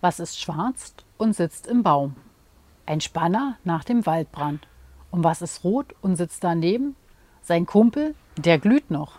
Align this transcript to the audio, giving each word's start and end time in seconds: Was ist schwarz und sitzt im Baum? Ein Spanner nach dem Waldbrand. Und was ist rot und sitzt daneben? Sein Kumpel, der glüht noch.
Was 0.00 0.18
ist 0.18 0.40
schwarz 0.40 0.94
und 1.18 1.36
sitzt 1.36 1.66
im 1.66 1.82
Baum? 1.82 2.16
Ein 2.86 3.02
Spanner 3.02 3.58
nach 3.64 3.84
dem 3.84 4.06
Waldbrand. 4.06 4.66
Und 5.10 5.24
was 5.24 5.42
ist 5.42 5.62
rot 5.62 5.94
und 6.00 6.16
sitzt 6.16 6.42
daneben? 6.42 6.96
Sein 7.42 7.66
Kumpel, 7.66 8.14
der 8.38 8.58
glüht 8.58 8.90
noch. 8.90 9.18